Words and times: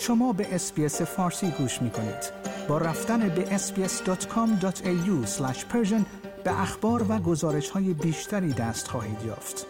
شما 0.00 0.32
به 0.32 0.54
اسپیس 0.54 1.02
فارسی 1.02 1.50
گوش 1.50 1.82
می 1.82 1.90
کنید. 1.90 2.32
با 2.68 2.78
رفتن 2.78 3.28
به 3.28 3.44
sbs.com.au 3.44 5.26
به 6.44 6.60
اخبار 6.60 7.06
و 7.08 7.18
گزارش 7.18 7.68
های 7.68 7.94
بیشتری 7.94 8.52
دست 8.52 8.88
خواهید 8.88 9.22
یافت. 9.26 9.66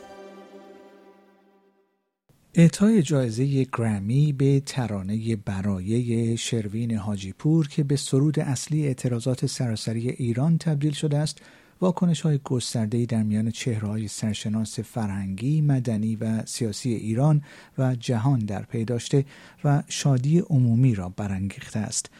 اعطای 2.54 3.02
جایزه 3.02 3.66
گرمی 3.78 4.32
به 4.32 4.60
ترانه 4.60 5.36
برایه 5.36 6.36
شروین 6.36 6.96
حاجیپور 6.96 7.68
که 7.68 7.84
به 7.84 7.96
سرود 7.96 8.40
اصلی 8.40 8.86
اعتراضات 8.86 9.46
سراسری 9.46 10.10
ایران 10.10 10.58
تبدیل 10.58 10.92
شده 10.92 11.18
است 11.18 11.38
واکنش 11.80 12.20
های 12.20 12.38
گسترده 12.44 13.06
در 13.06 13.22
میان 13.22 13.50
چهره 13.50 13.88
های 13.88 14.08
سرشناس 14.08 14.80
فرهنگی، 14.80 15.60
مدنی 15.60 16.16
و 16.16 16.46
سیاسی 16.46 16.92
ایران 16.92 17.42
و 17.78 17.94
جهان 17.94 18.38
در 18.38 18.62
پی 18.62 18.84
داشته 18.84 19.24
و 19.64 19.82
شادی 19.88 20.38
عمومی 20.38 20.94
را 20.94 21.08
برانگیخته 21.08 21.78
است. 21.78 22.10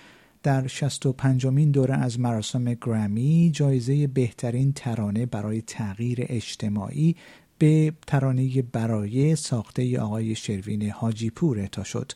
در 0.43 0.67
65 0.67 1.47
مین 1.47 1.71
دوره 1.71 1.95
از 1.95 2.21
مراسم 2.21 2.75
گرامی 2.75 3.51
جایزه 3.55 4.07
بهترین 4.07 4.73
ترانه 4.73 5.27
برای 5.27 5.63
تغییر 5.63 6.27
اجتماعی 6.29 7.17
به 7.59 7.93
ترانه 8.07 8.63
برای 8.63 9.37
ساخته 9.37 10.01
آقای 10.01 10.35
شروین 10.35 10.91
حاجی 10.91 11.31
پور 11.31 11.59
اعطا 11.59 11.85
شد 11.85 12.13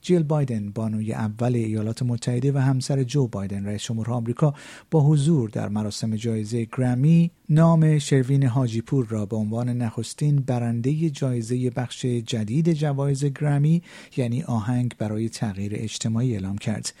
جیل 0.00 0.22
بایدن 0.22 0.70
بانوی 0.70 1.12
اول 1.12 1.54
ایالات 1.54 2.02
متحده 2.02 2.52
و 2.52 2.58
همسر 2.58 3.02
جو 3.02 3.26
بایدن 3.26 3.66
رئیس 3.66 3.82
جمهور 3.82 4.10
آمریکا 4.10 4.54
با 4.90 5.00
حضور 5.00 5.50
در 5.50 5.68
مراسم 5.68 6.16
جایزه 6.16 6.66
گرمی 6.78 7.30
نام 7.48 7.98
شروین 7.98 8.44
حاجی 8.44 8.80
پور 8.80 9.06
را 9.06 9.26
به 9.26 9.36
عنوان 9.36 9.68
نخستین 9.68 10.36
برنده 10.36 11.10
جایزه 11.10 11.70
بخش 11.70 12.06
جدید 12.06 12.72
جوایز 12.72 13.24
گرمی 13.24 13.82
یعنی 14.16 14.42
آهنگ 14.42 14.94
برای 14.98 15.28
تغییر 15.28 15.72
اجتماعی 15.74 16.32
اعلام 16.32 16.58
کرد. 16.58 16.92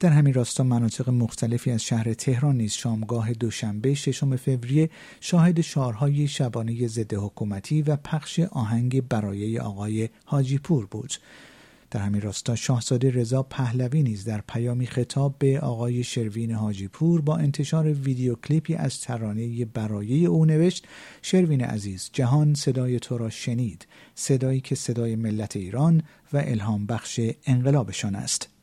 در 0.00 0.10
همین 0.10 0.34
راستا 0.34 0.64
مناطق 0.64 1.08
مختلفی 1.08 1.70
از 1.70 1.82
شهر 1.82 2.14
تهران 2.14 2.56
نیز 2.56 2.72
شامگاه 2.72 3.32
دوشنبه 3.32 3.94
ششم 3.94 4.36
فوریه 4.36 4.90
شاهد 5.20 5.60
شعارهای 5.60 6.28
شبانه 6.28 6.86
ضد 6.86 7.14
حکومتی 7.14 7.82
و 7.82 7.96
پخش 7.96 8.40
آهنگ 8.40 9.08
برای 9.08 9.58
آقای 9.58 10.08
حاجی 10.24 10.58
پور 10.58 10.86
بود. 10.86 11.12
در 11.94 12.00
همین 12.00 12.20
راستا 12.20 12.56
شاهزاده 12.56 13.10
رضا 13.10 13.42
پهلوی 13.42 14.02
نیز 14.02 14.24
در 14.24 14.40
پیامی 14.48 14.86
خطاب 14.86 15.34
به 15.38 15.60
آقای 15.60 16.04
شروین 16.04 16.50
حاجی 16.50 16.88
پور 16.88 17.20
با 17.20 17.36
انتشار 17.36 17.86
ویدیو 17.86 18.34
کلیپی 18.34 18.74
از 18.74 19.00
ترانه 19.00 19.64
برایه 19.64 20.28
او 20.28 20.44
نوشت 20.44 20.86
شروین 21.22 21.64
عزیز 21.64 22.10
جهان 22.12 22.54
صدای 22.54 22.98
تو 22.98 23.18
را 23.18 23.30
شنید 23.30 23.86
صدایی 24.14 24.60
که 24.60 24.74
صدای 24.74 25.16
ملت 25.16 25.56
ایران 25.56 26.02
و 26.32 26.36
الهام 26.36 26.86
بخش 26.86 27.20
انقلابشان 27.46 28.14
است. 28.14 28.53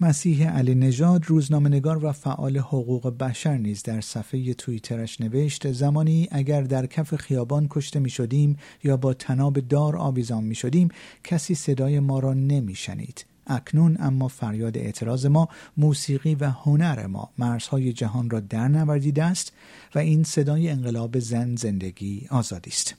مسیح 0.00 0.48
علی 0.48 0.74
نژاد 0.74 1.24
روزنامه‌نگار 1.26 2.04
و 2.04 2.12
فعال 2.12 2.58
حقوق 2.58 3.18
بشر 3.18 3.56
نیز 3.56 3.82
در 3.82 4.00
صفحه 4.00 4.54
توییترش 4.54 5.20
نوشت 5.20 5.72
زمانی 5.72 6.28
اگر 6.30 6.62
در 6.62 6.86
کف 6.86 7.16
خیابان 7.16 7.66
کشته 7.70 8.00
می 8.00 8.10
شدیم 8.10 8.56
یا 8.84 8.96
با 8.96 9.14
تناب 9.14 9.60
دار 9.60 9.96
آویزان 9.96 10.44
می 10.44 10.54
شدیم 10.54 10.88
کسی 11.24 11.54
صدای 11.54 12.00
ما 12.00 12.18
را 12.18 12.34
نمی 12.34 12.74
شنید. 12.74 13.26
اکنون 13.46 13.96
اما 14.00 14.28
فریاد 14.28 14.78
اعتراض 14.78 15.26
ما 15.26 15.48
موسیقی 15.76 16.34
و 16.34 16.50
هنر 16.50 17.06
ما 17.06 17.30
مرزهای 17.38 17.92
جهان 17.92 18.30
را 18.30 18.40
در 18.40 18.68
نوردیده 18.68 19.24
است 19.24 19.52
و 19.94 19.98
این 19.98 20.22
صدای 20.22 20.70
انقلاب 20.70 21.18
زن 21.18 21.56
زندگی 21.56 22.26
آزادی 22.30 22.70
است 22.70 22.94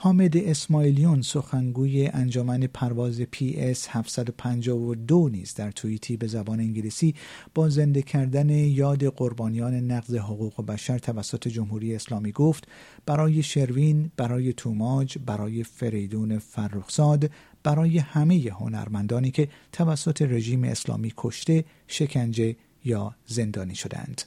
حامد 0.00 0.36
اسماعیلیون 0.36 1.22
سخنگوی 1.22 2.06
انجمن 2.06 2.60
پرواز 2.60 3.20
پی 3.20 3.54
اس 3.56 3.88
752 3.90 5.28
نیز 5.28 5.54
در 5.54 5.70
توییتی 5.70 6.16
به 6.16 6.26
زبان 6.26 6.60
انگلیسی 6.60 7.14
با 7.54 7.68
زنده 7.68 8.02
کردن 8.02 8.50
یاد 8.50 9.04
قربانیان 9.04 9.74
نقض 9.74 10.14
حقوق 10.14 10.66
بشر 10.66 10.98
توسط 10.98 11.48
جمهوری 11.48 11.94
اسلامی 11.94 12.32
گفت 12.32 12.68
برای 13.06 13.42
شروین، 13.42 14.10
برای 14.16 14.52
توماج، 14.52 15.18
برای 15.26 15.64
فریدون 15.64 16.38
فرخزاد، 16.38 17.30
برای 17.62 17.98
همه 17.98 18.50
هنرمندانی 18.50 19.30
که 19.30 19.48
توسط 19.72 20.22
رژیم 20.22 20.64
اسلامی 20.64 21.12
کشته، 21.16 21.64
شکنجه 21.86 22.56
یا 22.84 23.14
زندانی 23.26 23.74
شدند. 23.74 24.22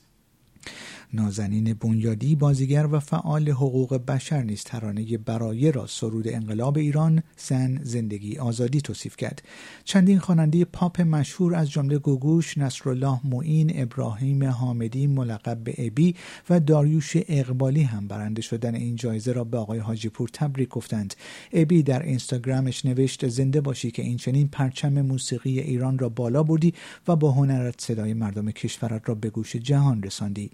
نازنین 1.14 1.74
بنیادی 1.74 2.36
بازیگر 2.36 2.88
و 2.92 3.00
فعال 3.00 3.50
حقوق 3.50 3.98
بشر 4.06 4.44
نیز 4.44 4.64
ترانه 4.64 5.18
برایه 5.18 5.72
را 5.72 5.88
سرود 5.88 6.28
انقلاب 6.28 6.78
ایران 6.78 7.24
زن 7.38 7.80
زندگی 7.84 8.38
آزادی 8.38 8.82
توصیف 8.82 9.18
کرد. 9.18 9.42
چندین 9.84 10.20
خواننده 10.20 10.66
پاپ 10.66 11.02
مشهور 11.02 11.56
از 11.56 11.72
جمله 11.72 11.98
گوگوش 11.98 12.58
نصرالله 12.58 13.20
معین 13.24 13.72
ابراهیم 13.76 14.44
حامدی 14.44 15.08
ملقب 15.08 15.58
به 15.64 15.74
ابی 15.78 16.16
و 16.50 16.60
داریوش 16.60 17.14
اقبالی 17.16 17.84
هم 17.84 18.08
برنده 18.08 18.42
شدن 18.42 18.76
این 18.76 18.96
جایزه 18.96 19.32
را 19.32 19.44
به 19.44 19.58
آقای 19.58 19.80
حاجی 19.80 20.10
پور 20.10 20.30
تبریک 20.34 20.70
گفتند. 20.70 21.16
ابی 21.54 21.84
در 21.84 22.04
اینستاگرامش 22.04 22.86
نوشت 22.86 23.28
زنده 23.28 23.62
باشی 23.62 23.92
که 23.92 24.02
این 24.02 24.18
چنین 24.18 24.48
پرچم 24.48 25.02
موسیقی 25.02 25.60
ایران 25.60 26.00
را 26.00 26.10
بالا 26.10 26.44
بردی 26.44 26.74
و 27.08 27.16
با 27.16 27.32
هنرت 27.32 27.82
صدای 27.82 28.14
مردم 28.14 28.52
کشورت 28.52 29.10
را 29.10 29.16
به 29.16 29.30
گوش 29.30 29.56
جهان 29.56 30.04
رساندی. 30.04 30.52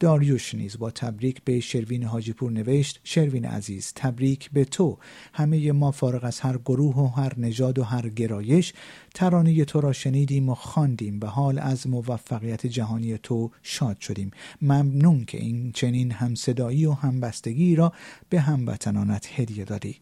داریوش 0.00 0.54
نیز 0.54 0.78
با 0.78 0.90
تبریک 0.90 1.42
به 1.44 1.60
شروین 1.60 2.04
حاجیپور 2.04 2.52
نوشت 2.52 3.00
شروین 3.04 3.44
عزیز 3.44 3.92
تبریک 3.96 4.50
به 4.50 4.64
تو. 4.64 4.98
همه 5.34 5.72
ما 5.72 5.90
فارغ 5.90 6.24
از 6.24 6.40
هر 6.40 6.58
گروه 6.58 6.96
و 6.96 7.06
هر 7.06 7.32
نژاد 7.38 7.78
و 7.78 7.82
هر 7.82 8.08
گرایش 8.08 8.72
ترانه 9.14 9.64
تو 9.64 9.80
را 9.80 9.92
شنیدیم 9.92 10.48
و 10.48 10.54
خواندیم 10.54 11.18
به 11.18 11.26
حال 11.26 11.58
از 11.58 11.86
موفقیت 11.86 12.66
جهانی 12.66 13.18
تو 13.18 13.50
شاد 13.62 14.00
شدیم. 14.00 14.30
ممنون 14.62 15.24
که 15.24 15.38
این 15.38 15.72
چنین 15.72 16.10
همصدایی 16.10 16.86
و 16.86 16.92
همبستگی 16.92 17.76
را 17.76 17.92
به 18.28 18.40
هموطنانت 18.40 19.40
هدیه 19.40 19.64
دادی. 19.64 20.00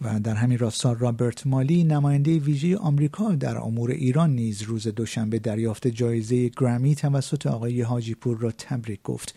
و 0.00 0.20
در 0.20 0.34
همین 0.34 0.58
راستا 0.58 0.92
رابرت 0.92 1.46
مالی 1.46 1.84
نماینده 1.84 2.38
ویژه 2.38 2.76
آمریکا 2.76 3.34
در 3.34 3.58
امور 3.58 3.90
ایران 3.90 4.30
نیز 4.30 4.62
روز 4.62 4.88
دوشنبه 4.88 5.38
دریافت 5.38 5.86
جایزه 5.86 6.48
گرامی 6.48 6.94
توسط 6.94 7.46
آقای 7.46 7.82
حاجی 7.82 8.14
پور 8.14 8.38
را 8.38 8.50
تبریک 8.50 9.02
گفت. 9.02 9.34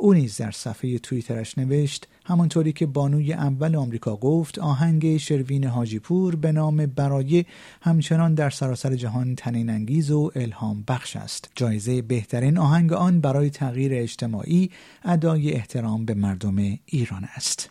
او 0.00 0.12
نیز 0.14 0.36
در 0.36 0.50
صفحه 0.50 0.98
توییترش 0.98 1.58
نوشت 1.58 2.08
همانطوری 2.24 2.72
که 2.72 2.86
بانوی 2.86 3.32
اول 3.32 3.76
آمریکا 3.76 4.16
گفت 4.16 4.58
آهنگ 4.58 5.16
شروین 5.16 5.64
حاجی 5.64 5.98
پور 5.98 6.36
به 6.36 6.52
نام 6.52 6.76
برای 6.76 7.44
همچنان 7.82 8.34
در 8.34 8.50
سراسر 8.50 8.94
جهان 8.94 9.34
تنین 9.34 9.70
انگیز 9.70 10.10
و 10.10 10.30
الهام 10.34 10.84
بخش 10.88 11.16
است. 11.16 11.50
جایزه 11.54 12.02
بهترین 12.02 12.58
آهنگ 12.58 12.92
آن 12.92 13.20
برای 13.20 13.50
تغییر 13.50 13.92
اجتماعی 13.94 14.70
ادای 15.04 15.52
احترام 15.52 16.04
به 16.04 16.14
مردم 16.14 16.56
ایران 16.86 17.24
است. 17.24 17.70